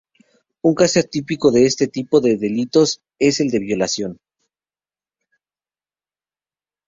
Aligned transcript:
Un 0.63 0.73
caso 0.73 1.01
típico 1.03 1.51
de 1.51 1.67
este 1.67 1.87
tipo 1.87 2.21
de 2.21 2.35
delitos 2.35 3.03
es 3.19 3.39
el 3.39 3.51
de 3.51 3.59
violación. 3.59 4.19